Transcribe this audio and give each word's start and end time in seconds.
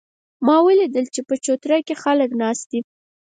ما 0.45 0.57
ولیدل 0.67 1.05
چې 1.13 1.21
په 1.27 1.35
چوتره 1.45 1.77
کې 1.87 1.95
خلک 2.03 2.29
ناست 2.41 2.65
دي 2.71 2.79